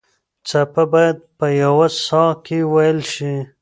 [0.47, 3.35] څپه باید په یوه ساه کې وېل شي.